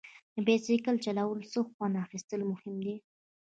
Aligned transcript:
د 0.35 0.37
بایسکل 0.47 0.95
چلولو 1.05 1.43
څخه 1.53 1.71
خوند 1.75 1.95
اخیستل 2.05 2.41
مهم 2.51 2.75
دي. 2.85 2.95